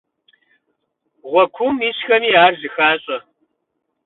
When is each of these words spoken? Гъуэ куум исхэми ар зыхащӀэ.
Гъуэ 1.29 1.43
куум 1.55 1.77
исхэми 1.89 2.31
ар 2.45 2.53
зыхащӀэ. 2.61 3.17